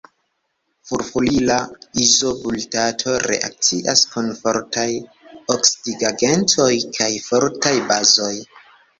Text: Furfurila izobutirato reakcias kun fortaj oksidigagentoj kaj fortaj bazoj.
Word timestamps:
Furfurila 0.91 1.55
izobutirato 2.03 3.11
reakcias 3.23 4.01
kun 4.13 4.31
fortaj 4.39 4.85
oksidigagentoj 5.57 6.71
kaj 6.97 7.11
fortaj 7.27 7.75
bazoj. 7.93 8.31